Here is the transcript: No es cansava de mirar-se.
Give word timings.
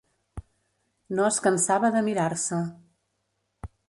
No 1.19 1.27
es 1.31 1.37
cansava 1.47 1.91
de 1.97 2.01
mirar-se. 2.07 2.63